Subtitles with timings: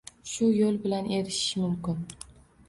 [0.29, 2.03] Shu yo’l bilan erishish mumkin.